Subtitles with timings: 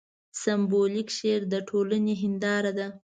[0.41, 2.87] سېمبولیک شعر د ټولنې هینداره ده.